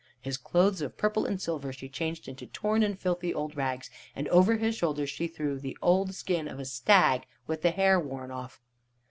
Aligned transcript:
His 0.19 0.35
clothes 0.35 0.81
of 0.81 0.97
purple 0.97 1.25
and 1.27 1.39
silver 1.39 1.71
she 1.71 1.87
changed 1.87 2.27
into 2.27 2.47
torn 2.47 2.81
and 2.81 2.97
filthy 2.97 3.31
old 3.31 3.55
rags, 3.55 3.91
and 4.15 4.27
over 4.29 4.57
his 4.57 4.73
shoulders 4.73 5.11
she 5.11 5.27
threw 5.27 5.59
the 5.59 5.77
old 5.79 6.15
skin 6.15 6.47
of 6.47 6.59
a 6.59 6.65
stag 6.65 7.27
with 7.45 7.61
the 7.61 7.69
hair 7.69 7.99
worn 7.99 8.31
off. 8.31 8.59